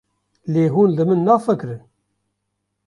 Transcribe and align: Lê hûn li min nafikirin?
Lê 0.53 0.65
hûn 0.73 0.89
li 0.97 1.03
min 1.09 1.21
nafikirin? 1.27 1.83